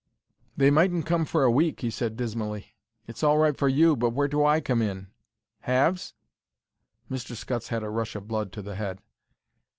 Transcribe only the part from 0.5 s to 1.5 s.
"They mightn't come for